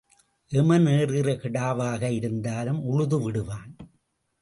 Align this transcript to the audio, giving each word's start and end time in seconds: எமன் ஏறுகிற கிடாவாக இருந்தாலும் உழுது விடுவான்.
எமன் 0.51 0.85
ஏறுகிற 0.85 1.35
கிடாவாக 1.35 2.11
இருந்தாலும் 2.11 2.83
உழுது 2.83 3.21
விடுவான். 3.21 3.75